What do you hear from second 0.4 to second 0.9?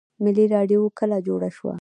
راډیو